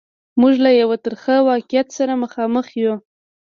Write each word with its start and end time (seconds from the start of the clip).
موږ 0.41 0.53
له 0.65 0.71
یوه 0.81 0.97
ترخه 1.05 1.35
واقعیت 1.49 1.87
سره 1.97 2.13
مخامخ 2.23 2.67
یو. 2.81 2.93